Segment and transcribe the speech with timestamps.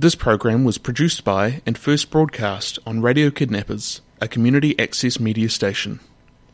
[0.00, 5.48] This program was produced by and first broadcast on Radio Kidnappers, a community access media
[5.48, 5.98] station.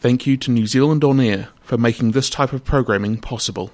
[0.01, 3.70] Thank you to New Zealand On Air for making this type of programming possible.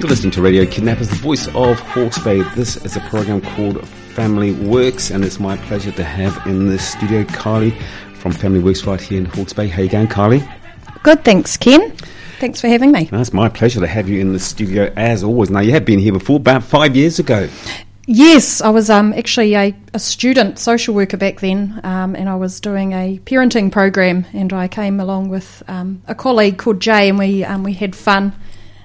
[0.00, 2.42] You're listening to Radio Kidnappers, the voice of Hawke's Bay.
[2.56, 3.88] This is a program called
[4.18, 7.80] Family Works, and it's my pleasure to have in the studio Kylee
[8.14, 9.68] from Family Works right here in Hawke's Bay.
[9.68, 10.44] How you going, Kylee?
[11.04, 11.92] Good, thanks, Ken.
[12.40, 13.08] Thanks for having me.
[13.12, 15.50] No, it's my pleasure to have you in the studio as always.
[15.50, 17.48] Now, you have been here before, about five years ago.
[18.06, 22.34] Yes, I was um, actually a, a, student social worker back then, um, and I
[22.34, 27.08] was doing a parenting program, and I came along with um, a colleague called Jay,
[27.08, 28.32] and we um, we had fun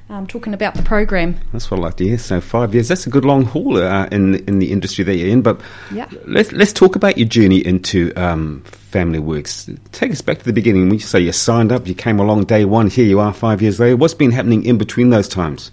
[0.10, 1.40] um, talking about the program.
[1.52, 2.18] That's what I like to hear.
[2.18, 5.30] So five years, that's a good long haul uh, in in the industry that you're
[5.30, 5.42] in.
[5.42, 6.10] But yeah.
[6.26, 9.70] let's let's talk about your journey into um, Family Works.
[9.92, 10.84] Take us back to the beginning.
[10.84, 12.90] When you say you signed up, you came along day one.
[12.90, 13.98] Here you are, five years later.
[13.98, 15.72] What's been happening in between those times?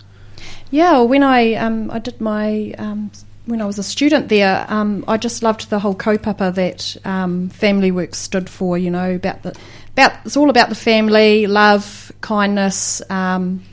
[0.71, 3.11] Yeah, well, when I um, I did my um,
[3.47, 7.49] when I was a student there, um, I just loved the whole kaupapa that um,
[7.49, 8.79] Family Works stood for.
[8.79, 9.57] You know about the
[9.93, 13.03] about it's all about the family, love, kindness.
[13.11, 13.65] Um,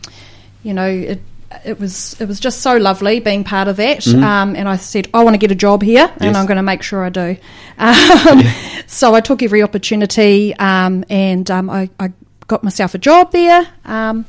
[0.67, 1.21] you know, it,
[1.63, 3.99] it was it was just so lovely being part of that.
[3.99, 4.23] Mm-hmm.
[4.23, 6.35] Um, and I said, I want to get a job here, and yes.
[6.35, 7.37] I'm going to make sure I do.
[7.77, 8.53] Um, yeah.
[8.89, 12.13] So I took every opportunity, um, and um, I, I,
[12.47, 13.67] got myself a job there.
[13.83, 14.25] Um,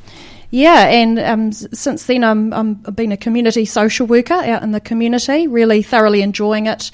[0.50, 4.72] yeah, and um, since then I'm, I'm I've been a community social worker out in
[4.72, 6.90] the community, really thoroughly enjoying it.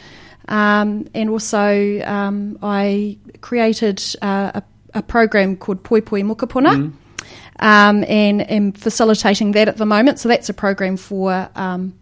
[0.46, 2.02] and also
[2.62, 6.74] I created uh, a, a, program called Poi Poi Mokopuna.
[6.76, 7.03] Mm-hmm
[7.64, 10.20] um, and am facilitating that at the moment.
[10.20, 11.94] So that's a program for um,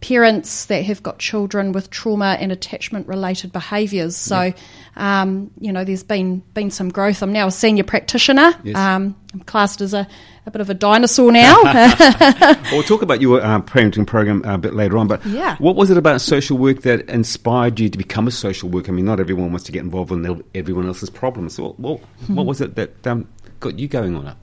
[0.00, 4.16] parents that have got children with trauma and attachment related behaviours.
[4.16, 4.52] So, yeah.
[4.96, 7.22] um, you know, there's been been some growth.
[7.22, 8.54] I'm now a senior practitioner.
[8.64, 8.74] Yes.
[8.74, 10.08] Um, I'm classed as a,
[10.46, 11.62] a bit of a dinosaur now.
[12.72, 15.08] well, talk about your uh, parenting program a bit later on.
[15.08, 15.56] But yeah.
[15.58, 18.92] what was it about social work that inspired you to become a social worker?
[18.92, 21.56] I mean, not everyone wants to get involved in everyone else's problems.
[21.56, 23.28] So, what, what was it that um,
[23.60, 24.36] got you going on it?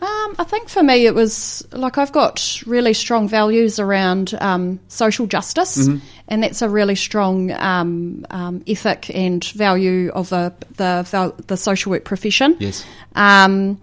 [0.00, 4.78] Um, I think for me, it was like I've got really strong values around um,
[4.86, 6.04] social justice, mm-hmm.
[6.28, 11.90] and that's a really strong um, um ethic and value of the, the, the social
[11.90, 12.56] work profession.
[12.60, 12.84] Yes.
[13.16, 13.80] Um,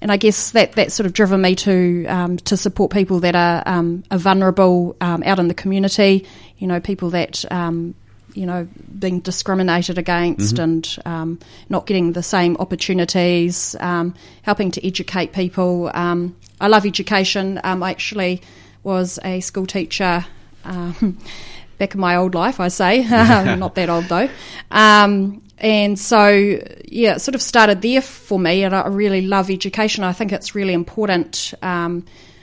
[0.00, 3.36] and I guess that that's sort of driven me to um, to support people that
[3.36, 6.26] are, are vulnerable out in the community.
[6.56, 7.44] You know, people that
[8.34, 8.66] you know,
[8.98, 10.62] being discriminated against mm-hmm.
[10.62, 11.38] and um,
[11.68, 15.90] not getting the same opportunities, um, helping to educate people.
[15.94, 17.60] Um, I love education.
[17.64, 18.42] Um, I actually
[18.82, 20.24] was a school teacher
[20.64, 21.18] um,
[21.78, 23.02] back in my old life, I say.
[23.56, 24.28] not that old though.
[24.70, 29.48] Um, and so, yeah, it sort of started there for me, and I really love
[29.48, 30.02] education.
[30.02, 31.54] I think it's really important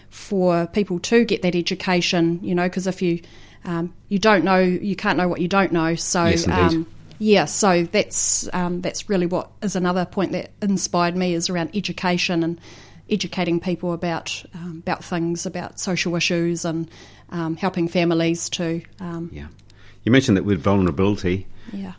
[0.10, 3.22] for people to get that education, you know, because if you
[3.66, 5.96] um, you don't know, you can't know what you don't know.
[5.96, 6.88] So, yes, um,
[7.20, 11.72] yeah, so that's um, that's really what is another point that inspired me is around
[11.76, 12.60] education and
[13.10, 16.90] educating people about um, about things, about social issues, and
[17.30, 18.82] um, helping families to.
[19.00, 19.48] Um, yeah,
[20.04, 21.48] you mentioned that with vulnerability.
[21.74, 21.94] Yeah.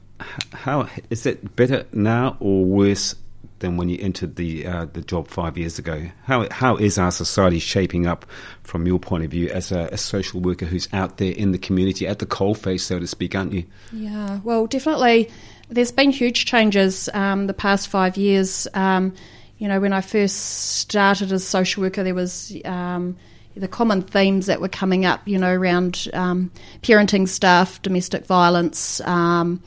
[0.53, 3.15] How is it better now or worse
[3.61, 6.11] than when you entered the uh, the job five years ago.
[6.25, 8.27] How how is our society shaping up
[8.63, 11.59] from your point of view as a, a social worker who's out there in the
[11.59, 13.65] community at the coalface, so to speak, aren't you?
[13.93, 15.31] Yeah, well, definitely.
[15.69, 18.67] There's been huge changes um, the past five years.
[18.75, 19.15] Um,
[19.59, 23.17] you know, when I first started as social worker, there was um,
[23.55, 25.27] the common themes that were coming up.
[25.29, 26.51] You know, around um,
[26.83, 29.63] parenting stuff, domestic violence um,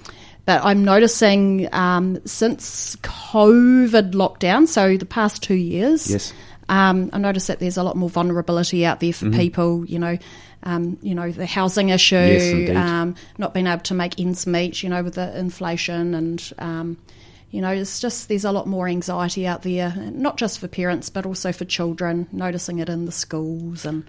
[0.45, 6.33] but I'm noticing um, since COVID lockdown, so the past two years, yes.
[6.69, 9.39] Um, I notice that there's a lot more vulnerability out there for mm-hmm.
[9.39, 9.85] people.
[9.85, 10.17] You know,
[10.63, 14.83] um, you know the housing issue, yes, um, not being able to make ends meet.
[14.83, 16.97] You know, with the inflation and um,
[17.51, 21.09] you know, it's just there's a lot more anxiety out there, not just for parents
[21.09, 22.27] but also for children.
[22.31, 24.05] Noticing it in the schools and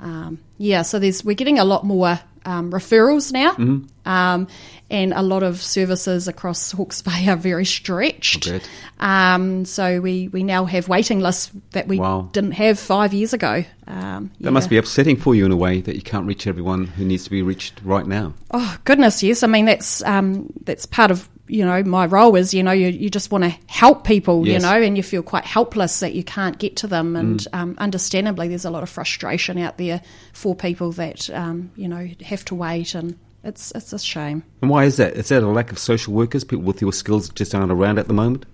[0.00, 4.08] um, yeah, so there's we're getting a lot more um, referrals now, mm-hmm.
[4.08, 4.48] um,
[4.90, 8.50] and a lot of services across Hawke's Bay are very stretched.
[8.98, 12.28] Um, so we, we now have waiting lists that we wow.
[12.32, 13.64] didn't have five years ago.
[13.86, 16.86] Um, that must be upsetting for you in a way that you can't reach everyone
[16.86, 18.34] who needs to be reached right now.
[18.50, 19.42] Oh goodness, yes.
[19.42, 22.88] I mean that's um, that's part of you know, my role is, you know, you,
[22.88, 24.54] you just want to help people, yes.
[24.62, 27.16] you know, and you feel quite helpless that you can't get to them.
[27.16, 27.58] And mm.
[27.58, 30.02] um, understandably, there's a lot of frustration out there
[30.32, 34.42] for people that, um, you know, have to wait and it's it's a shame.
[34.60, 35.14] And why is that?
[35.14, 36.44] Is that a lack of social workers?
[36.44, 38.44] People with your skills just aren't around at the moment?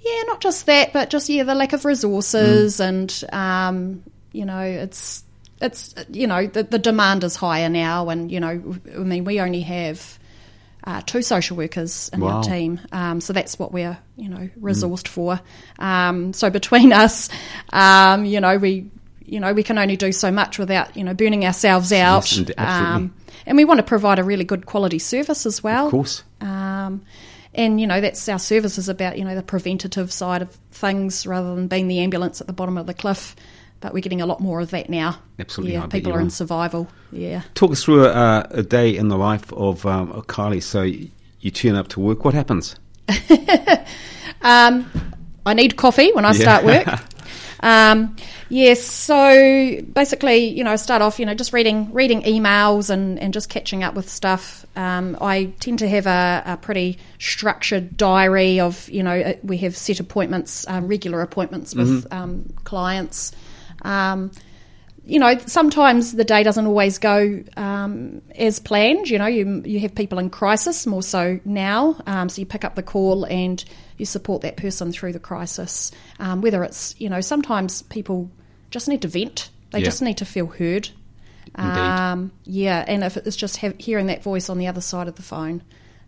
[0.00, 4.02] Yeah, not just that, but just yeah, the lack of resources and um,
[4.32, 5.22] you know, it's
[5.60, 9.40] it's you know the, the demand is higher now, and you know, I mean, we
[9.40, 10.18] only have
[10.84, 12.38] uh, two social workers in Wow.
[12.38, 15.40] our team, um, so that's what we're you know resourced for.
[15.78, 17.28] Um, so between us,
[17.72, 18.90] um, you know, we
[19.24, 22.30] you know we can only do so much without you know burning ourselves out.
[22.30, 22.58] Yes, and-.
[22.58, 23.14] Um,
[23.46, 25.86] and we want to provide a really good quality service as well.
[25.86, 26.22] Of course.
[26.40, 27.02] Um,
[27.54, 31.26] and you know that's our service is about you know the preventative side of things
[31.26, 33.36] rather than being the ambulance at the bottom of the cliff.
[33.82, 35.18] But we're getting a lot more of that now.
[35.38, 35.86] Absolutely, yeah.
[35.86, 36.88] People are in survival.
[37.10, 37.42] Yeah.
[37.54, 40.62] Talk us through a, a day in the life of, um, Kylee.
[40.62, 42.24] So you turn up to work.
[42.24, 42.76] What happens?
[44.42, 44.90] Um,
[45.46, 46.86] I need coffee when I start work.
[47.64, 48.16] Um,
[48.48, 53.20] yes, so basically, you know, I start off, you know, just reading reading emails and,
[53.20, 54.66] and just catching up with stuff.
[54.74, 59.58] Um, I tend to have a, a pretty structured diary of, you know, uh, we
[59.58, 63.30] have set appointments, um, regular appointments with um, clients.
[63.82, 64.30] Um,
[65.04, 69.10] you know, sometimes the day doesn't always go um, as planned.
[69.10, 72.64] You know, you you have people in crisis more so now, um, so you pick
[72.64, 73.62] up the call and
[73.98, 75.90] you support that person through the crisis.
[76.20, 78.30] Um, whether it's you know, sometimes people
[78.70, 79.86] just need to vent; they Yeah.
[79.86, 80.88] just need to feel heard.
[81.56, 85.16] Um, yeah, and if it's just have, hearing that voice on the other side of
[85.16, 85.62] the phone,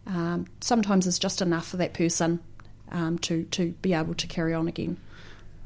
[0.06, 2.38] um, sometimes it's just enough for that person
[2.92, 4.98] um, to to be able to carry on again.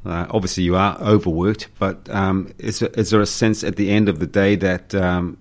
[0.09, 3.91] Uh, obviously, you are overworked, but um, is, there- is there a sense at the
[3.91, 5.37] end of the day that, um,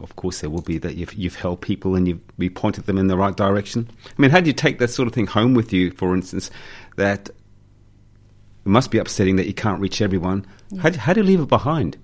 [0.00, 2.96] of course, there will be that you've, you've helped people and you've you pointed them
[2.96, 3.90] in the right direction?
[4.06, 6.50] I mean, how do you take that sort of thing home with you, for instance,
[6.96, 7.34] that it
[8.64, 10.46] must be upsetting that you can't reach everyone?
[10.80, 11.98] How, do, how do you leave it behind?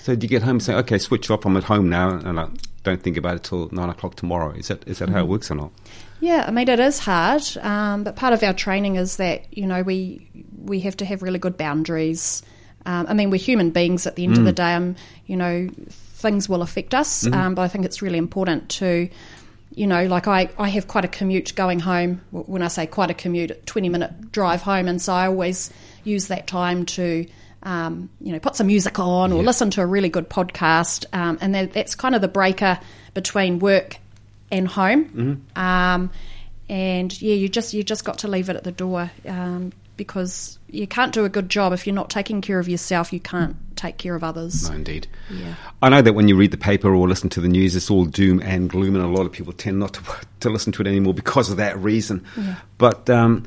[0.00, 2.40] So do you get home and say, okay, switch off, I'm at home now, and
[2.40, 2.48] I
[2.82, 4.50] don't think about it till nine o'clock tomorrow?
[4.50, 5.70] Is that, is that how it works or not?
[6.18, 9.66] Yeah, I mean it is hard, um, but part of our training is that you
[9.66, 10.28] know we
[10.64, 12.42] we have to have really good boundaries.
[12.86, 14.74] Um, I mean we're human beings at the end of the day.
[14.74, 19.08] Um, you know things will affect us, um, but I think it's really important to,
[19.74, 22.20] you know, like I I have quite a commute going home.
[22.30, 25.70] When I say quite a commute, twenty minute drive home, and so I always
[26.04, 27.26] use that time to.
[27.64, 29.46] Um, you know, put some music on or Yeah.
[29.46, 32.80] listen to a really good podcast, um, and that, that's kind of the breaker
[33.14, 33.98] between work
[34.50, 35.46] and home.
[35.54, 36.10] Um,
[36.68, 40.58] and yeah, you just you just got to leave it at the door um, because
[40.68, 43.12] you can't do a good job if you're not taking care of yourself.
[43.12, 44.68] You can't take care of others.
[44.68, 45.06] No, indeed.
[45.30, 45.54] Yeah.
[45.82, 48.04] I know that when you read the paper or listen to the news, it's all
[48.04, 50.02] doom and gloom, and a lot of people tend not to,
[50.40, 52.24] to listen to it anymore because of that reason.
[52.78, 53.46] But um,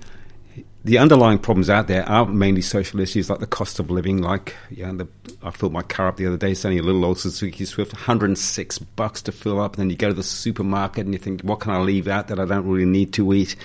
[0.85, 4.21] the underlying problems out there are mainly social issues like the cost of living.
[4.21, 5.07] Like, yeah, the,
[5.41, 7.91] I filled my car up the other day, it's only a little old Suzuki Swift,
[7.93, 9.73] 106 bucks to fill up.
[9.73, 12.27] And then you go to the supermarket and you think, what can I leave out
[12.27, 13.55] that I don't really need to eat?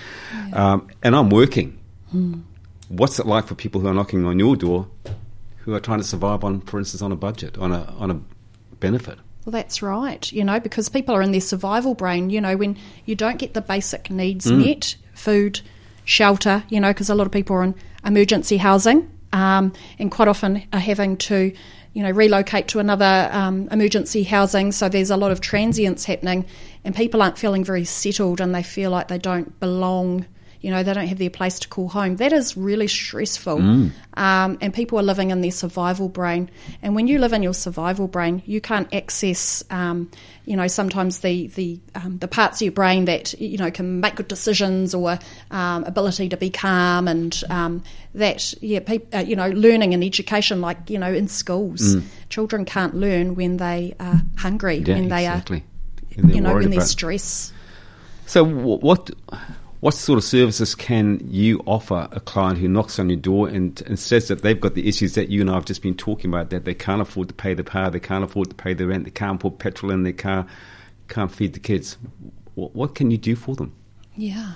[0.55, 1.79] Um, and I'm working.
[2.91, 4.89] What's it like for people who are knocking on your door
[5.59, 8.21] who are trying to survive on, for instance, on a budget, on a on a
[8.77, 9.17] benefit?
[9.45, 10.31] Well, that's right.
[10.33, 12.31] You know, because people are in their survival brain.
[12.31, 14.67] You know, when you don't get the basic needs Mm.
[14.67, 15.61] met, food,
[16.05, 16.65] shelter.
[16.69, 20.65] You know, because a lot of people are in emergency housing, um, and quite often
[20.73, 21.53] are having to,
[21.93, 24.73] you know, relocate to another um, emergency housing.
[24.73, 26.45] So there's a lot of transience happening,
[26.85, 30.27] and people aren't feeling very settled, and they feel like they don't belong.
[30.61, 32.17] You know, they don't have their place to call home.
[32.17, 33.59] That is really stressful.
[34.15, 36.51] Um, and people are living in their survival brain.
[36.83, 40.11] And when you live in your survival brain, you can't access, um,
[40.45, 44.01] you know, sometimes the the um, the parts of your brain that you know can
[44.01, 45.19] make good decisions or
[45.51, 47.83] um, ability to be calm and um,
[48.15, 51.97] that yeah, peop uh, you know, learning and education like you know in schools,
[52.29, 55.65] children can't learn when they are hungry, Yeah, when they exactly.
[56.19, 57.55] are, you know, when they're stressed.
[58.27, 59.11] So, wh- what
[59.81, 63.81] what sort of services can you offer a client who knocks on your door and,
[63.83, 66.31] and says that they've got the issues that you and I have just been talking
[66.31, 68.87] about, that they can't afford to pay the power, they can't afford to pay the
[68.87, 70.47] rent, they can't put petrol in their car,
[71.09, 71.97] can't feed the kids?
[72.55, 73.75] What, what can you do for them?
[74.17, 74.53] Yeah.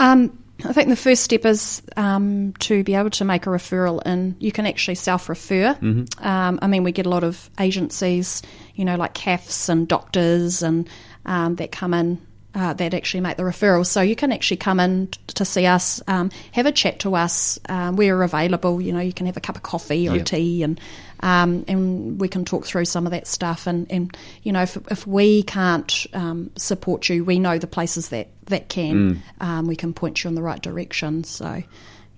[0.00, 4.02] Um, I think the first step is um, to be able to make a referral,
[4.04, 5.76] and you can actually self refer.
[6.18, 8.42] Um, I mean, we get a lot of agencies,
[8.74, 10.88] you know, like CAFs and doctors, and
[11.26, 12.20] um, that come in.
[12.58, 13.86] Uh, that actually make the referral.
[13.86, 17.14] So you can actually come in t- to see us, um, have a chat to
[17.14, 17.56] us.
[17.68, 18.80] Um, we're available.
[18.80, 20.80] You know, you can have a cup of coffee or a tea, and
[21.20, 23.68] um, and we can talk through some of that stuff.
[23.68, 28.08] And, and you know, if, if we can't um, support you, we know the places
[28.08, 29.22] that that can.
[29.40, 31.22] Um, we can point you in the right direction.
[31.22, 31.62] So,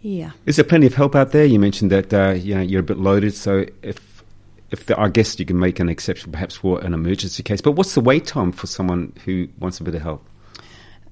[0.01, 0.31] yeah.
[0.47, 1.45] Is there plenty of help out there?
[1.45, 4.25] You mentioned that uh, you know, you're a bit loaded, so if
[4.71, 7.61] if the, I guess you can make an exception perhaps for an emergency case.
[7.61, 10.25] But what's the wait time for someone who wants a bit of help?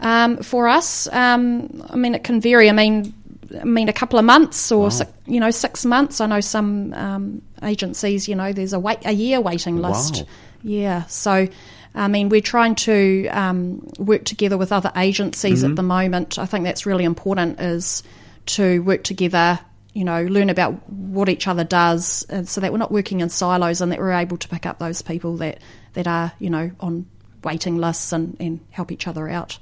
[0.00, 2.68] Um, for us, um, I mean, it can vary.
[2.68, 3.12] I mean,
[3.60, 4.88] I mean, a couple of months or Wow.
[4.90, 6.20] six, you know six months.
[6.20, 10.18] I know some um, agencies, you know, there's a wait a year waiting list.
[10.18, 10.26] Wow.
[10.62, 11.48] Yeah, so
[11.94, 15.70] I mean, we're trying to um, work together with other agencies Mm-hmm.
[15.70, 16.38] at the moment.
[16.38, 18.02] I think that's really important is
[18.46, 19.60] to work together.
[19.94, 23.30] You know, learn about what each other does, and so that we're not working in
[23.30, 25.58] silos, and that we're able to pick up those people that
[25.94, 27.06] that are you know on
[27.42, 29.58] waiting lists and, and help each other out.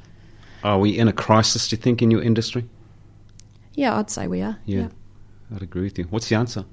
[0.64, 2.64] Are we in a crisis, do you think, in your industry?
[3.75, 4.58] Yeah, I'd say we are.
[4.64, 4.88] Yeah,
[5.54, 6.04] I'd agree with you.
[6.10, 6.64] What's the answer?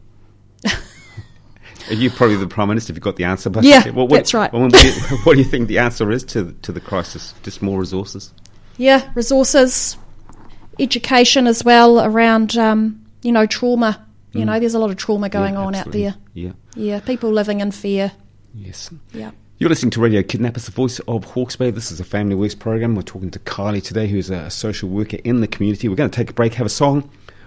[1.89, 3.49] Are you probably the prime minister if you've got the answer?
[3.49, 4.51] But Yeah, what, that's right.
[4.53, 7.33] Well, what, do you, what do you think the answer is to to the crisis?
[7.43, 8.31] Just more resources.
[8.77, 9.97] Yeah, resources,
[10.79, 14.05] education as well around, um, you know, trauma.
[14.31, 15.57] You know, there's a lot of trauma going Mm.
[15.57, 16.15] Yeah, on out there.
[16.33, 16.51] Yeah.
[16.73, 18.13] Yeah, people living in fear.
[18.55, 18.89] Yes.
[19.13, 19.29] Yeah.
[19.60, 21.69] You're listening to Radio Kidnappers, the voice of Hawke's Bay.
[21.69, 22.95] This is a Family Works program.
[22.95, 25.88] We're talking to Kylee today, who's a social worker in the community.
[25.88, 27.03] We're going to take a break, have a song.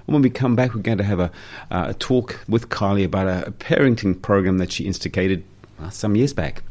[0.06, 1.32] And when we come back, we're going to have a,
[1.72, 5.42] uh, a talk with Kylee about a, a parenting program that she instigated
[5.80, 6.62] uh, some years back.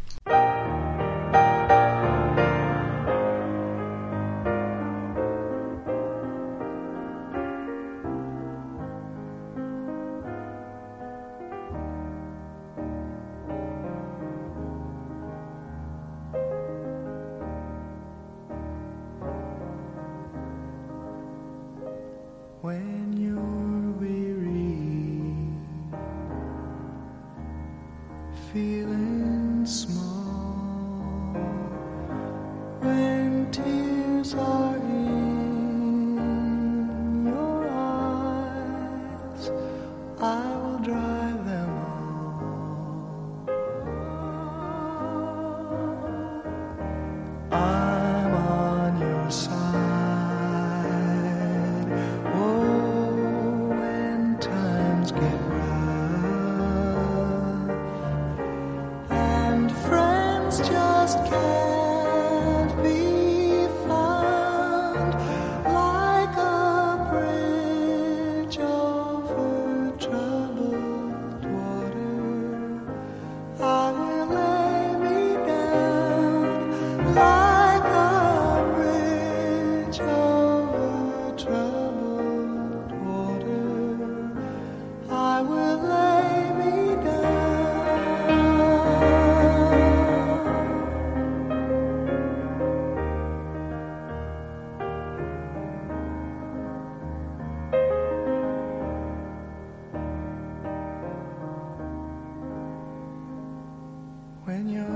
[104.66, 104.95] When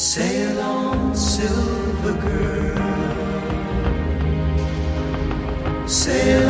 [0.00, 2.78] Sail on, silver girl.
[5.88, 6.47] Sail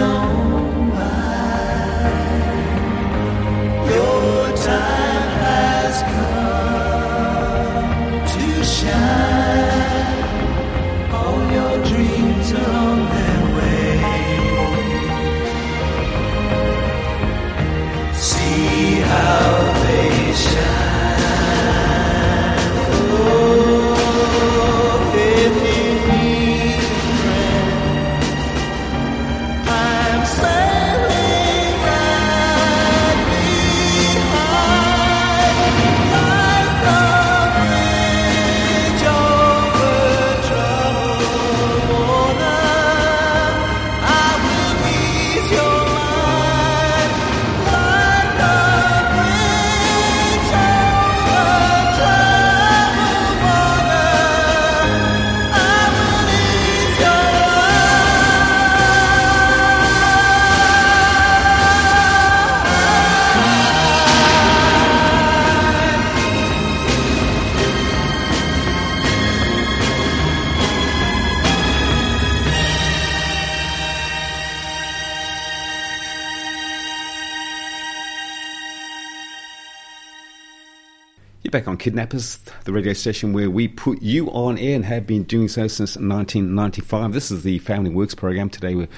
[81.79, 85.69] Kidnappers, the radio station where we put you on air and have been doing so
[85.69, 87.13] since 1995.
[87.13, 88.51] This is the Family Works program.
[88.51, 88.89] Today, we're,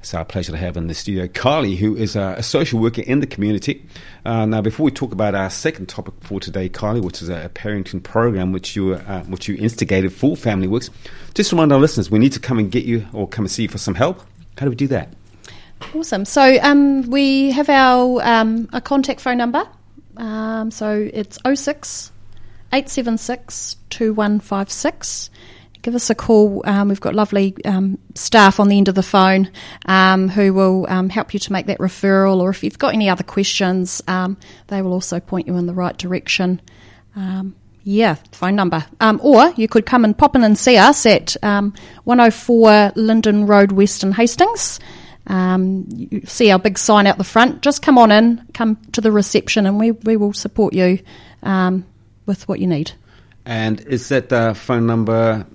[0.00, 3.20] it's our pleasure to have in the studio Kylee, who is a, social worker in
[3.20, 3.84] the community.
[4.24, 7.50] Uh, now, before we talk about our second topic for today, Kylee, which is a,
[7.54, 10.90] parenting program which you uh, which you instigated for Family Works,
[11.34, 13.62] just remind our listeners we need to come and get you or come and see
[13.62, 14.20] you for some help.
[14.58, 15.12] How do we do that?
[15.94, 16.24] Awesome.
[16.24, 19.66] So um, we have our um, a contact phone number.
[20.16, 22.12] Um, so it's 06
[22.72, 25.30] 876 2156.
[25.82, 26.62] Give us a call.
[26.64, 29.50] Um, we've got lovely um, staff on the end of the phone
[29.84, 33.10] um, who will um, help you to make that referral, or if you've got any
[33.10, 36.60] other questions, um, they will also point you in the right direction.
[37.86, 38.86] Yeah, phone number.
[38.98, 43.46] Um, or you could come and pop in and see us at um, 104 Linden
[43.46, 44.80] Road, Western Hastings.
[45.26, 47.62] Um, you see our big sign out the front.
[47.62, 51.00] Just come on in, come to the reception, and we, we will support you
[51.42, 51.86] um,
[52.26, 52.92] with what you need.
[53.46, 55.46] And is that the phone number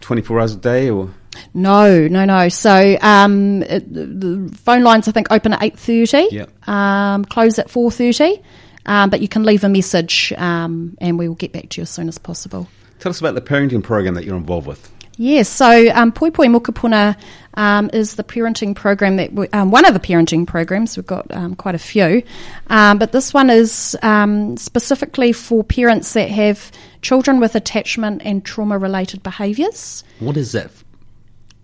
[0.00, 1.10] 24 hours a day or?
[1.54, 2.48] No, no, no.
[2.48, 6.28] So um, it, the phone lines, I think, open at eight thirty.
[6.30, 6.68] Yep.
[6.68, 8.42] Um, close at four thirty.
[8.84, 11.82] Um, but you can leave a message, um, and we will get back to you
[11.82, 12.68] as soon as possible.
[12.98, 14.90] Tell us about the parenting program that you're involved with.
[15.16, 17.16] Yes, so um, Poi Poi Mokopuna
[17.54, 20.96] um, is the parenting program that we, um, one of the parenting programs.
[20.96, 22.22] We've got um, quite a few,
[22.68, 26.70] um, but this one is um, specifically for parents that have
[27.02, 30.04] children with attachment and trauma related behaviours.
[30.20, 30.70] What is that?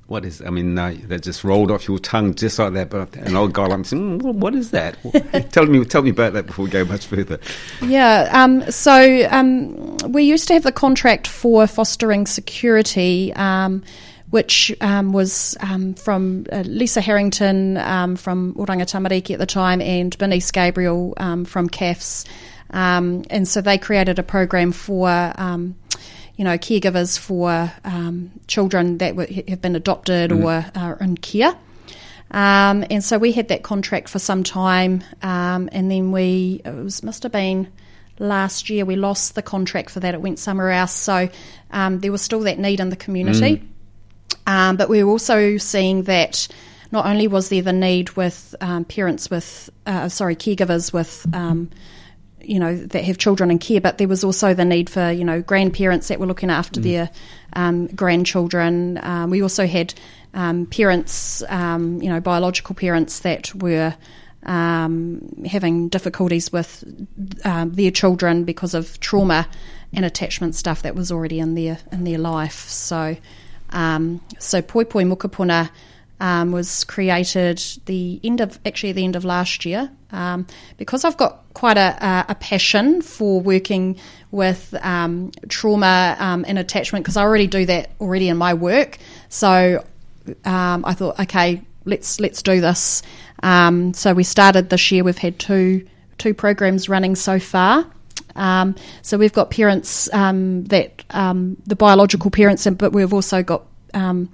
[0.08, 0.40] What is?
[0.40, 2.88] I mean, uh, that just rolled off your tongue just like that.
[2.88, 4.96] But an old guy me saying, mm, "What is that?"
[5.52, 7.38] tell me, tell me about that before we go much further.
[7.82, 13.34] Yeah, um, so um, we used to have the contract for fostering security.
[14.30, 19.80] Which um, was um, from uh, Lisa Harrington um, from Oranga Tamariki at the time
[19.80, 22.26] and Bernice Gabriel um, from CAFS.
[22.70, 25.76] Um, and so they created a program for, um,
[26.36, 31.56] you know, caregivers for um, children that were, have been adopted or are in care.
[32.30, 36.74] Um, and so we had that contract for some time, um, and then we it
[36.74, 37.68] was must have been
[38.18, 40.12] last year we lost the contract for that.
[40.12, 40.92] It went somewhere else.
[40.92, 41.30] So
[41.70, 43.62] um, there was still that need in the community,
[44.48, 46.48] um, but we were also seeing that
[46.90, 51.70] not only was there the need with um, parents with uh, sorry caregivers with um,
[52.40, 55.24] you know that have children in care, but there was also the need for you
[55.24, 57.10] know grandparents that were looking after their
[57.52, 58.98] um, grandchildren.
[59.02, 59.94] Um, we also had
[60.34, 63.94] um, parents, um, you know, biological parents that were
[64.44, 66.84] um, having difficulties with
[67.44, 69.48] um, their children because of trauma
[69.92, 72.68] and attachment stuff that was already in their in their life.
[72.68, 73.16] So,
[73.70, 75.70] um, so Poi Poi Mokopuna
[76.20, 81.16] um, was created the end of actually the end of last year um, because I've
[81.16, 83.98] got quite a, a, passion for working
[84.32, 88.98] with um, trauma um, and attachment because I already do that already in my work.
[89.28, 89.84] So
[90.44, 93.02] um, I thought, okay, let's let's do this.
[93.42, 95.04] So we started this year.
[95.04, 97.86] We've had two two programs running so far.
[98.38, 103.42] Um, so we've got parents um, that um, the biological parents, and- but we've also
[103.42, 104.28] got um,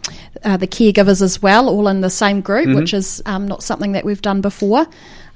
[0.44, 3.92] uh, the caregivers as well, all in the same group, which is um, not something
[3.92, 4.86] that we've done before.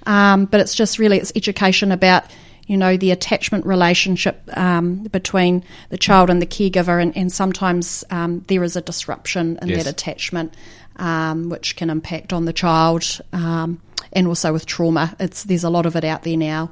[0.07, 2.25] Um, but it's just really it's education about
[2.67, 8.05] you know the attachment relationship um, between the child and the caregiver, and, and sometimes
[8.11, 9.85] um, there is a disruption in Yes.
[9.85, 10.53] that attachment,
[10.97, 13.81] um, which can impact on the child, um,
[14.13, 15.15] and also with trauma.
[15.21, 16.71] It's there's a lot of it out there now.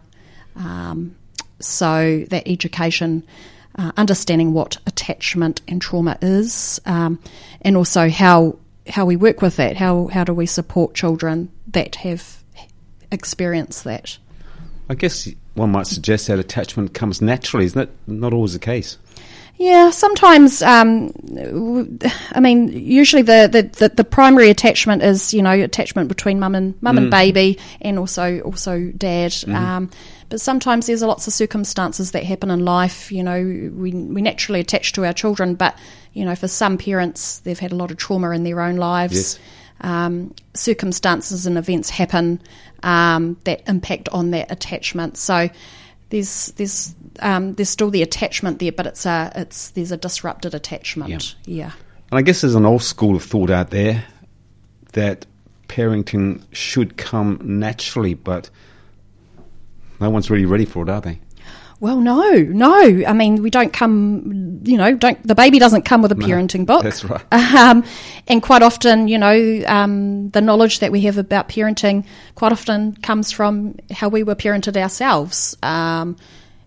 [1.61, 3.25] So that education,
[3.77, 7.19] uh, understanding what attachment and trauma is, um,
[7.62, 9.77] and also how how we work with that.
[9.77, 12.42] How how do we support children that have
[13.11, 14.19] experienced that?
[14.88, 17.90] I guess one might suggest that attachment comes naturally, isn't it?
[18.07, 18.99] Not always the case.
[19.59, 20.61] Yeah, sometimes.
[20.62, 21.12] Um,
[22.33, 26.55] I mean, usually the, the, the, the primary attachment is you know attachment between mum
[26.55, 29.35] and mum and baby, and also also dad.
[29.49, 29.90] Um,
[30.29, 33.12] but sometimes there's a lots of circumstances that happen in life.
[33.12, 35.79] You know, we we naturally attach to our children, but
[36.12, 39.15] you know, for some parents, they've had a lot of trauma in their own lives.
[39.15, 39.39] Yes.
[39.83, 42.41] Um, circumstances and events happen
[42.83, 45.19] um, that impact on that attachment.
[45.19, 45.51] So
[46.11, 50.55] there's there's um, there's still the attachment there, but it's a it's there's a disrupted
[50.55, 51.37] attachment.
[51.45, 51.73] Yeah.
[52.11, 54.05] And I guess there's an old school of thought out there
[54.93, 55.27] that
[55.69, 58.49] parenting should come naturally, but
[60.01, 61.21] no one's really ready for it, are they?
[61.79, 63.03] Well, no, no.
[63.07, 64.61] I mean, we don't come.
[64.65, 66.83] You know, don't the baby doesn't come with a parenting book.
[66.83, 67.23] that's right.
[67.33, 67.85] Um,
[68.27, 72.97] and quite often, you know, um, the knowledge that we have about parenting quite often
[73.03, 75.57] comes from how we were parented ourselves.
[75.63, 76.17] Um,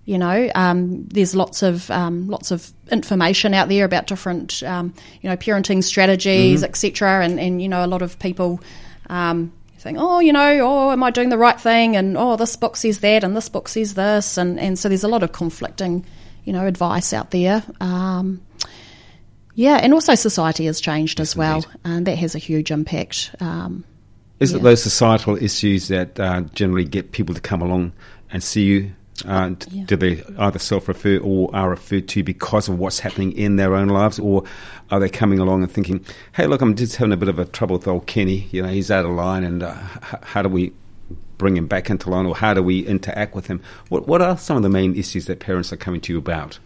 [0.05, 4.93] You know, um, there's lots of um, lots of information out there about different, um,
[5.21, 7.23] you know, parenting strategies, etc.
[7.25, 8.59] And and you know, a lot of people
[9.09, 11.95] um, think, oh, you know, oh, am I doing the right thing?
[11.95, 15.03] And oh, this book says that, and this book says this, and and so there's
[15.03, 16.05] a lot of conflicting,
[16.43, 17.63] you know, advice out there.
[17.79, 18.41] Um,
[19.55, 23.35] yeah, and also society has changed as well, and that has a huge impact.
[23.39, 23.83] Um,
[24.39, 27.91] Is it those societal issues that uh, generally get people to come along
[28.31, 28.91] and see you?
[29.25, 29.83] Uh, Yeah.
[29.85, 33.89] Do they either self-refer or are referred to because of what's happening in their own
[33.89, 34.43] lives, or
[34.91, 36.03] are they coming along and thinking,
[36.33, 38.47] "Hey, look, I'm just having a bit of a trouble with old Kenny.
[38.51, 40.71] You know, he's out of line, and uh, h- how do we
[41.37, 44.37] bring him back into line, or how do we interact with him?" What What are
[44.37, 46.59] some of the main issues that parents are coming to you about?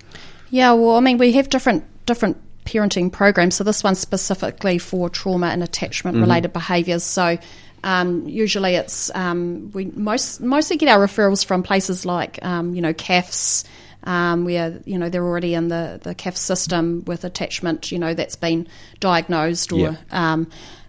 [0.51, 3.55] Yeah, well, I mean, we have different different parenting programs.
[3.55, 7.03] So this one's specifically for trauma and attachment related behaviours.
[7.03, 7.37] So
[7.83, 12.81] um, usually it's um, we most mostly get our referrals from places like um, you
[12.81, 13.65] know CAFs.
[14.05, 18.13] Um, where you know they're already in the the CAF system with attachment, you know
[18.13, 18.67] that's been
[18.99, 19.95] diagnosed, or Yeah.
[20.11, 20.47] um,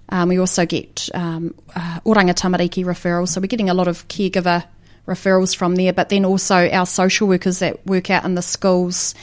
[0.09, 3.29] um, we also get um, uh, oranga tamariki referrals.
[3.29, 4.65] So we're getting a lot of caregiver
[5.07, 9.15] referrals from there, but then also our social workers that work out in the schools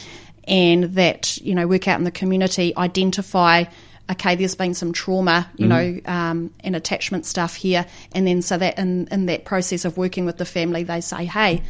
[0.48, 3.66] and that you know work out in the community identify.
[4.12, 8.58] Okay, there's been some trauma, you know, um, and attachment stuff here, and then so
[8.58, 11.62] that in, in that process of working with the family, they say, "Hey,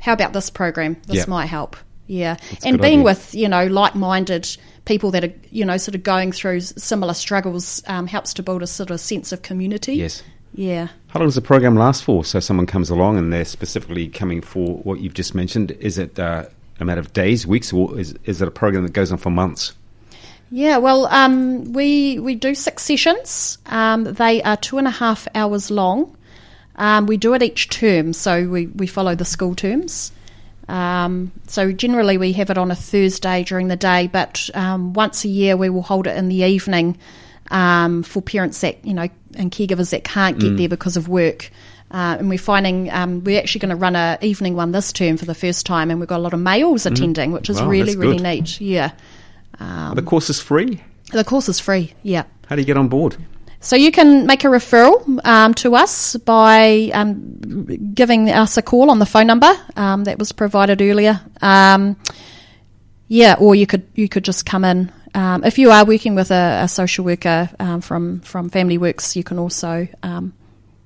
[0.00, 0.96] how about this program?
[1.08, 1.24] This Yeah.
[1.26, 3.04] might help." Yeah, a and being idea.
[3.04, 4.48] with you know like-minded
[4.84, 8.62] people that are you know sort of going through similar struggles um, helps to build
[8.62, 9.94] a sort of sense of community.
[9.94, 10.22] Yes.
[10.54, 10.88] Yeah.
[11.08, 12.24] How long does the program last for?
[12.24, 15.72] So someone comes along and they're specifically coming for what you've just mentioned.
[15.72, 16.46] Is it uh,
[16.80, 19.30] a matter of days, weeks, or is, is it a program that goes on for
[19.30, 19.72] months?
[20.50, 23.58] Yeah, well, um, we we do six sessions.
[23.66, 26.16] Um, they are two and a half hours long.
[26.76, 30.12] Um, we do it each term, so we, we follow the school terms.
[30.68, 35.24] Um, so generally, we have it on a Thursday during the day, but um, once
[35.24, 36.96] a year we will hold it in the evening
[37.50, 41.50] um, for parents that you know and caregivers that can't get there because of work.
[41.90, 45.16] Uh, and we're finding um, we're actually going to run an evening one this term
[45.16, 47.68] for the first time, and we've got a lot of males attending, which is Wow,
[47.68, 48.60] really really neat.
[48.60, 48.92] Yeah.
[49.60, 50.82] Are the course is free.
[51.12, 52.24] The course is free, yeah.
[52.46, 53.16] How do you get on board?
[53.60, 58.90] So you can make a referral um, to us by um, giving us a call
[58.90, 61.20] on the phone number um, that was provided earlier.
[61.42, 61.96] Um,
[63.08, 64.92] yeah, or you could you could just come in.
[65.14, 69.16] Um, if you are working with a, a social worker um, from from Family Works,
[69.16, 70.34] you can also um,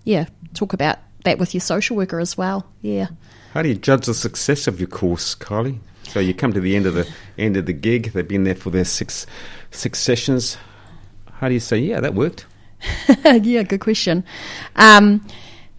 [0.04, 2.66] yeah talk about that with your social worker as well.
[2.80, 3.08] Yeah.
[3.54, 5.80] How do you judge the success of your course, Carly?
[6.04, 8.12] So you come to the end of the end of the gig.
[8.12, 9.26] They've been there for their six
[9.70, 10.56] six sessions.
[11.32, 12.46] How do you say, yeah, that worked?
[13.24, 14.24] yeah, good question.
[14.76, 15.26] Um,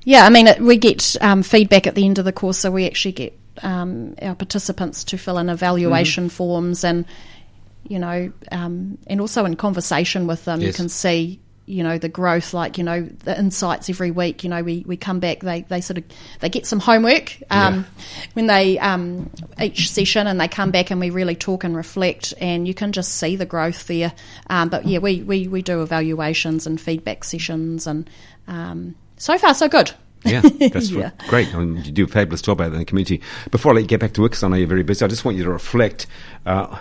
[0.04, 2.72] yeah, I mean, it, we get um, feedback at the end of the course, so
[2.72, 7.06] we actually get um, our participants to fill in evaluation forms, and
[7.88, 11.40] you know, um, and also in conversation with them, you can see.
[11.66, 14.44] You know the growth, like you know the insights every week.
[14.44, 15.40] You know we, we come back.
[15.40, 16.04] They they sort of
[16.42, 17.86] they get some homework um,
[18.34, 19.30] when they um,
[19.62, 22.92] each session, and they come back and we really talk and reflect, and you can
[22.92, 24.12] just see the growth there.
[24.50, 28.10] Um, but yeah, we, we, we do evaluations and feedback sessions, and
[28.48, 29.92] um, so far so good.
[30.26, 31.12] Yeah, that's Yeah.
[31.28, 31.54] great.
[31.56, 33.22] I mean, you do a fabulous job out there in the community.
[33.52, 35.08] Before I let you get back to work, because I know you're very busy, I
[35.08, 36.08] just want you to reflect.
[36.46, 36.78] Uh,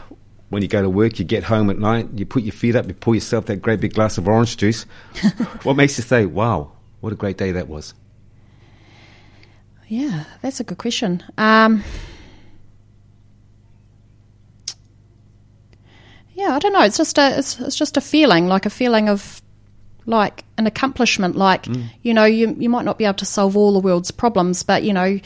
[0.53, 2.87] when you go to work, you get home at night, you put your feet up,
[2.87, 4.83] you pour yourself that great big glass of orange juice.
[5.63, 7.95] what makes you say, "Wow, what a great day that was"?
[9.89, 11.23] Yeah, that's a good question.
[11.39, 11.83] Um,
[16.35, 16.83] yeah, I don't know.
[16.83, 19.41] It's just a it's, it's just a feeling, like a feeling of
[20.05, 21.35] like an accomplishment.
[21.35, 21.67] Like
[22.03, 24.83] you know, you you might not be able to solve all the world's problems, but
[24.83, 25.19] you know,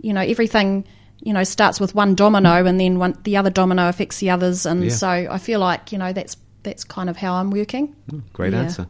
[0.00, 0.84] you know everything.
[1.20, 4.64] You know, starts with one domino, and then one, the other domino affects the others,
[4.66, 4.90] and Yeah.
[4.90, 7.94] so I feel like you know that's that's kind of how I'm working.
[8.32, 8.60] Great Yeah.
[8.60, 8.86] answer.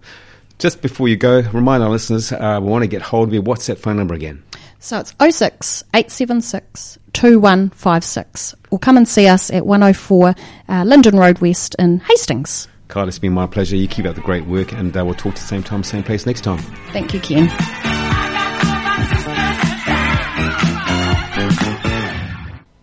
[0.58, 3.40] Just before you go, remind our listeners uh, we want to get hold of you.
[3.42, 4.42] What's that phone number again?
[4.80, 8.54] So it's 06 876 2156.
[8.70, 10.34] Or come and see us at 104
[10.68, 12.68] uh, Linden Road West in Hastings.
[12.88, 13.76] Carl, it's been my pleasure.
[13.76, 16.02] You keep up the great work, and uh, we'll talk to the same time, same
[16.02, 16.58] place next time.
[16.92, 17.97] Thank you, Ken.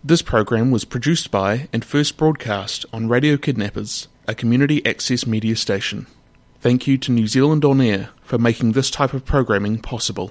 [0.06, 5.56] This program was produced by and first broadcast on Radio Kidnappers, a community access media
[5.56, 6.06] station.
[6.60, 10.30] Thank you to New Zealand On Air for making this type of programming possible.